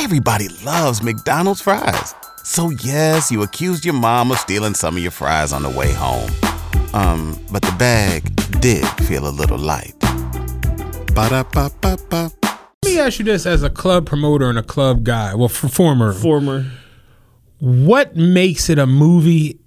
[0.00, 2.14] everybody loves McDonald's fries.
[2.42, 5.92] So yes, you accused your mom of stealing some of your fries on the way
[5.92, 6.30] home.
[6.94, 9.94] Um, but the bag did feel a little light.
[11.14, 12.32] Ba-da-ba-ba-ba.
[12.42, 16.14] Let me ask you this as a club promoter and a club guy, well, former.
[16.14, 16.64] Former.
[17.58, 19.59] What makes it a movie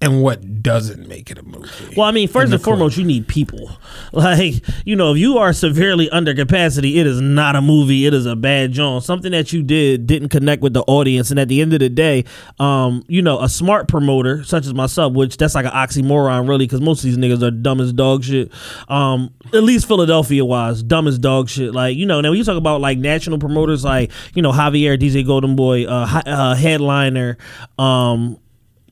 [0.00, 1.94] and what doesn't make it a movie?
[1.96, 3.70] Well, I mean, first and foremost, you need people.
[4.10, 4.54] Like,
[4.86, 8.06] you know, if you are severely under capacity, it is not a movie.
[8.06, 9.04] It is a bad joint.
[9.04, 11.30] Something that you did didn't connect with the audience.
[11.30, 12.24] And at the end of the day,
[12.58, 16.64] um, you know, a smart promoter, such as myself, which that's like an oxymoron, really,
[16.64, 18.50] because most of these niggas are dumb as dog shit.
[18.88, 21.74] Um, at least Philadelphia wise, dumb as dog shit.
[21.74, 24.98] Like, you know, now when you talk about like national promoters, like, you know, Javier,
[24.98, 27.36] DJ Golden Boy, uh, uh headliner,
[27.78, 28.38] um,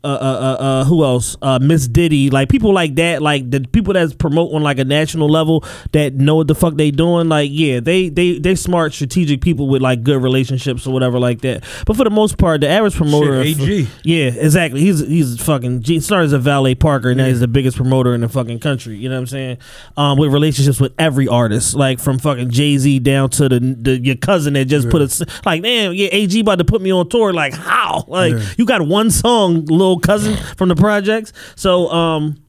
[0.07, 1.37] uh, uh, uh, uh, who else?
[1.43, 4.85] Uh, Miss Diddy, like people like that, like the people that's promote on like a
[4.85, 7.29] national level that know what the fuck they doing.
[7.29, 11.41] Like, yeah, they they they smart, strategic people with like good relationships or whatever like
[11.43, 11.65] that.
[11.87, 13.89] But for the most part, the average promoter, Shit, AG.
[14.05, 14.81] yeah, exactly.
[14.81, 15.83] He's he's fucking.
[15.83, 18.61] He started as a valet parker, and now he's the biggest promoter in the fucking
[18.61, 18.97] country.
[18.97, 19.59] You know what I'm saying?
[19.97, 23.99] Um, with relationships with every artist, like from fucking Jay Z down to the, the
[23.99, 27.09] your cousin that just put a like, damn, yeah, AG about to put me on
[27.09, 27.33] tour.
[27.33, 28.05] Like, how?
[28.07, 28.43] Like, Yeah.
[28.59, 31.33] you got one song, little cousin from the projects.
[31.55, 32.43] So, um,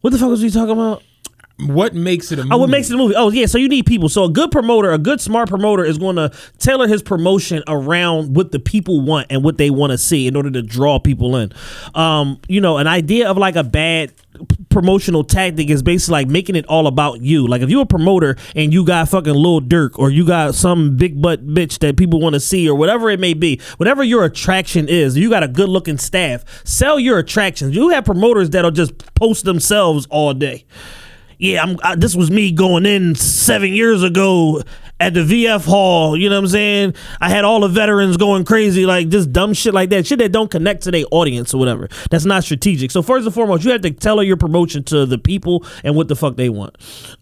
[0.00, 1.02] what the fuck was we talking about?
[1.58, 2.54] What makes it a movie?
[2.54, 3.14] Oh, what makes it a movie?
[3.14, 3.46] Oh, yeah.
[3.46, 4.08] So you need people.
[4.08, 8.34] So a good promoter, a good smart promoter, is going to tailor his promotion around
[8.34, 11.36] what the people want and what they want to see in order to draw people
[11.36, 11.52] in.
[11.94, 14.12] Um, you know, an idea of like a bad
[14.70, 17.46] promotional tactic is basically like making it all about you.
[17.46, 20.96] Like if you're a promoter and you got fucking Lil Durk or you got some
[20.96, 24.24] big butt bitch that people want to see or whatever it may be, whatever your
[24.24, 26.44] attraction is, you got a good looking staff.
[26.64, 27.76] Sell your attractions.
[27.76, 30.64] You have promoters that'll just post themselves all day
[31.42, 34.62] yeah, I'm, I, this was me going in seven years ago
[35.00, 36.16] at the VF Hall.
[36.16, 36.94] You know what I'm saying?
[37.20, 40.30] I had all the veterans going crazy, like just dumb shit like that, shit that
[40.30, 41.88] don't connect to their audience or whatever.
[42.12, 42.92] That's not strategic.
[42.92, 46.06] So first and foremost, you have to tailor your promotion to the people and what
[46.06, 46.76] the fuck they want.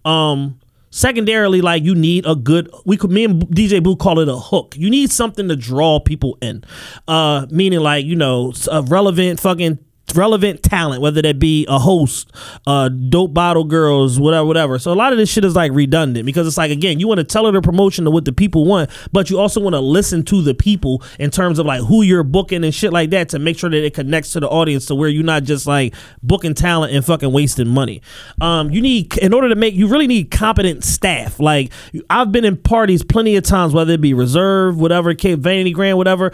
[0.04, 0.60] Um.
[0.92, 2.68] Secondarily, like you need a good.
[2.84, 4.74] We could me and DJ Boo call it a hook.
[4.76, 6.64] You need something to draw people in.
[7.06, 9.78] Uh, meaning like you know a relevant fucking
[10.16, 12.32] relevant talent, whether that be a host,
[12.66, 14.78] uh, dope bottle girls, whatever, whatever.
[14.78, 17.18] So a lot of this shit is like redundant because it's like again, you want
[17.18, 20.24] to tailor the promotion to what the people want, but you also want to listen
[20.26, 23.38] to the people in terms of like who you're booking and shit like that to
[23.38, 26.54] make sure that it connects to the audience to where you're not just like booking
[26.54, 28.02] talent and fucking wasting money.
[28.40, 31.40] Um, you need in order to make you really need competent staff.
[31.40, 31.72] Like
[32.08, 36.32] I've been in parties plenty of times, whether it be reserve, whatever, Vanity Grand, whatever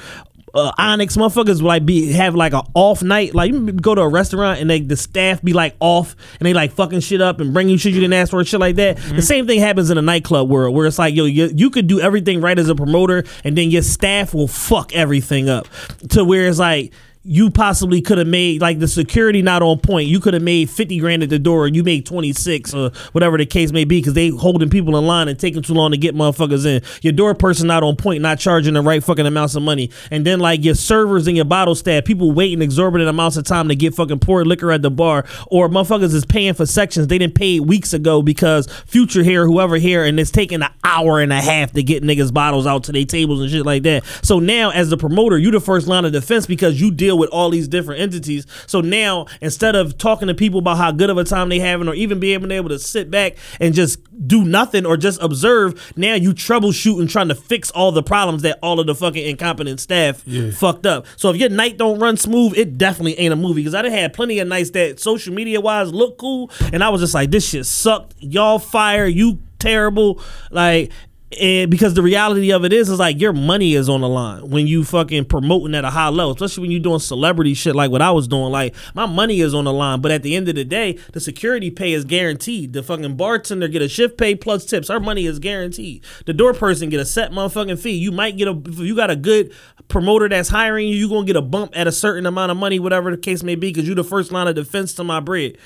[0.56, 3.34] uh, Onyx motherfuckers will like be have like an off night.
[3.34, 6.54] Like you go to a restaurant and they the staff be like off and they
[6.54, 8.76] like fucking shit up and bring you shit you didn't ask for and shit like
[8.76, 8.96] that.
[8.96, 11.86] The same thing happens in a nightclub world where it's like yo you, you could
[11.86, 15.68] do everything right as a promoter and then your staff will fuck everything up
[16.10, 16.92] to where it's like
[17.26, 20.08] you possibly could have made like the security not on point.
[20.08, 23.36] You could have made fifty grand at the door, you made twenty six or whatever
[23.36, 25.96] the case may be, because they holding people in line and taking too long to
[25.96, 26.82] get motherfuckers in.
[27.02, 30.24] Your door person not on point, not charging the right fucking amounts of money, and
[30.24, 33.74] then like your servers and your bottle staff, people waiting exorbitant amounts of time to
[33.74, 37.34] get fucking poured liquor at the bar, or motherfuckers is paying for sections they didn't
[37.34, 41.40] pay weeks ago because Future here, whoever here, and it's taking an hour and a
[41.40, 44.04] half to get niggas bottles out to their tables and shit like that.
[44.22, 47.30] So now, as the promoter, you the first line of defense because you deal with
[47.30, 48.46] all these different entities.
[48.66, 51.88] So now, instead of talking to people about how good of a time they having,
[51.88, 56.14] or even being able to sit back and just do nothing or just observe, now
[56.14, 59.80] you troubleshoot and trying to fix all the problems that all of the fucking incompetent
[59.80, 60.22] staff
[60.54, 61.06] fucked up.
[61.16, 63.60] So if your night don't run smooth, it definitely ain't a movie.
[63.62, 66.88] Because I done had plenty of nights that social media wise look cool, and I
[66.88, 68.14] was just like, this shit sucked.
[68.18, 70.20] Y'all fire, you terrible.
[70.50, 70.92] Like
[71.40, 74.48] and because the reality of it is, is like your money is on the line
[74.48, 77.90] when you fucking promoting at a high level, especially when you're doing celebrity shit like
[77.90, 78.50] what I was doing.
[78.50, 81.20] Like my money is on the line, but at the end of the day, the
[81.20, 82.72] security pay is guaranteed.
[82.72, 84.88] The fucking bartender get a shift pay plus tips.
[84.88, 86.04] Her money is guaranteed.
[86.26, 87.96] The door person get a set motherfucking fee.
[87.96, 89.52] You might get a you got a good
[89.88, 92.78] promoter that's hiring you, you gonna get a bump at a certain amount of money,
[92.78, 95.56] whatever the case may be, because you the first line of defense to my bread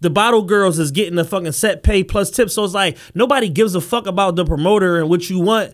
[0.00, 2.54] the bottle girls is getting the fucking set pay plus tips.
[2.54, 5.72] So it's like nobody gives a fuck about the promoter and what you want.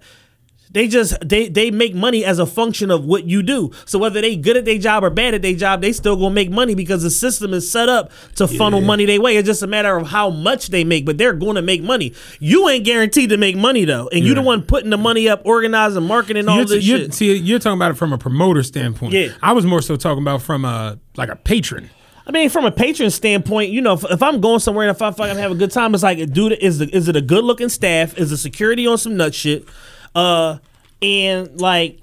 [0.71, 3.73] They just they they make money as a function of what you do.
[3.85, 6.35] So whether they good at their job or bad at their job, they still gonna
[6.35, 9.37] make money because the system is set up to funnel money their way.
[9.37, 12.15] It's just a matter of how much they make, but they're gonna make money.
[12.41, 15.43] You ain't guaranteed to make money though, and you the one putting the money up,
[15.45, 17.13] organizing, marketing, all You're, this you're- shit.
[17.15, 19.13] see, you're talking about it from a promoter standpoint.
[19.13, 19.29] Yeah.
[19.43, 21.91] I was more so talking about from a like a patron.
[22.27, 25.03] I mean, from a patron standpoint, you know, if, if I'm going somewhere and if
[25.03, 27.45] I fucking have a good time, it's like, dude, is the, is it a good
[27.45, 28.17] looking staff?
[28.17, 29.67] Is the security on some nut shit?
[30.15, 30.59] Uh,
[31.01, 31.99] and like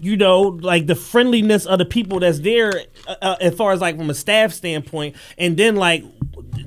[0.00, 2.72] you know, like the friendliness of the people that's there,
[3.06, 6.04] uh, uh, as far as like from a staff standpoint, and then like.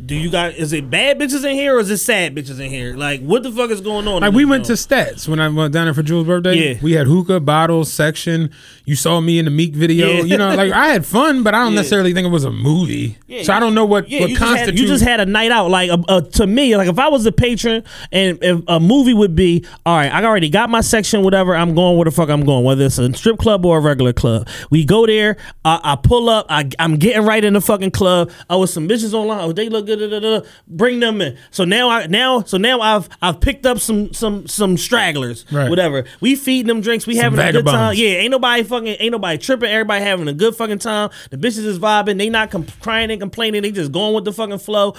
[0.07, 0.53] Do you got?
[0.53, 2.95] Is it bad bitches in here or is it sad bitches in here?
[2.95, 4.21] Like, what the fuck is going on?
[4.21, 6.55] Like we went to Stats when I went down there for Jules' birthday.
[6.75, 6.79] Yeah.
[6.81, 8.49] We had hookah bottles section.
[8.85, 10.07] You saw me in the Meek video.
[10.07, 10.21] Yeah.
[10.23, 11.79] You know, like I had fun, but I don't Yeah.
[11.81, 13.17] necessarily think it was a movie.
[13.27, 14.81] Yeah, so I don't know what Yeah, what you just, had, constitutes.
[14.81, 15.69] you just had a night out.
[15.69, 15.89] Like
[16.31, 17.83] to me, like if I was a patron
[18.13, 21.53] and if a movie would be, all right, I already got my section, whatever.
[21.53, 24.13] I'm going where the fuck I'm going, whether it's a strip club or a regular
[24.13, 24.47] club.
[24.69, 25.35] We go there.
[25.65, 26.45] I, I pull up.
[26.47, 28.31] I, I'm getting right in the fucking club.
[28.49, 29.41] I was some bitches online.
[29.41, 29.96] Oh, they look good.
[29.97, 30.45] Da, da, da, da.
[30.67, 31.37] Bring them in.
[31.51, 35.45] So now I now so now I've I've picked up some some some stragglers.
[35.51, 35.69] Right.
[35.69, 36.05] Whatever.
[36.21, 37.07] We feeding them drinks.
[37.07, 37.95] We having a good time.
[37.95, 38.09] Yeah.
[38.09, 39.69] Ain't nobody fucking ain't nobody tripping.
[39.69, 41.09] Everybody having a good fucking time.
[41.31, 42.17] The bitches is vibing.
[42.17, 43.61] They not com- crying and complaining.
[43.61, 44.95] They just going with the fucking flow.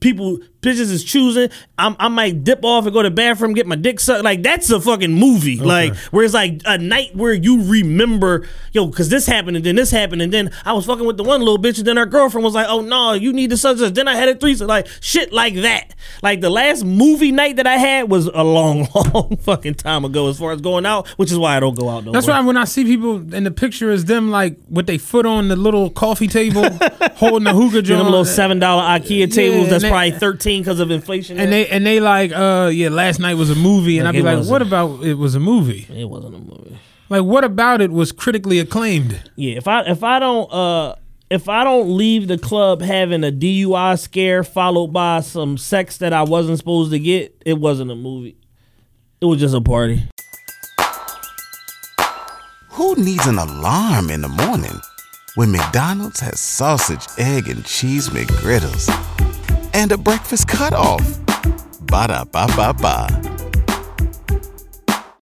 [0.00, 1.50] People, bitches is choosing.
[1.78, 4.24] I'm, I might dip off and go to the bathroom, get my dick sucked.
[4.24, 5.58] Like that's a fucking movie.
[5.58, 9.76] Like where it's like a night where you remember, yo, because this happened and then
[9.76, 12.06] this happened and then I was fucking with the one little bitch and then her
[12.06, 13.92] girlfriend was like, oh no, you need to such this.
[13.92, 15.94] Then I had a threesome, like shit like that.
[16.22, 20.28] Like the last movie night that I had was a long, long fucking time ago
[20.28, 22.36] as far as going out, which is why I don't go out no That's more.
[22.36, 25.48] why when I see people in the picture is them like with their foot on
[25.48, 26.68] the little coffee table,
[27.16, 30.80] holding the hookah joint, them little seven dollar IKEA tables and that's probably thirteen because
[30.80, 31.38] of inflation.
[31.38, 34.18] and they and they like, uh, yeah, last night was a movie, and Like, I'd
[34.18, 34.52] be like, wasn't.
[34.52, 35.86] what about it was a movie?
[35.94, 36.78] it wasn't a movie.
[37.10, 39.30] Like, what about it was critically acclaimed?
[39.36, 40.94] Yeah, if I if I don't uh
[41.30, 46.12] if I don't leave the club having a DUI scare followed by some sex that
[46.12, 48.36] I wasn't supposed to get, it wasn't a movie.
[49.20, 50.04] It was just a party.
[52.70, 54.80] Who needs an alarm in the morning
[55.34, 58.86] when McDonald's has sausage, egg, and cheese McGriddles
[59.78, 61.04] and a breakfast cutoff?
[61.86, 63.37] Ba da ba ba ba.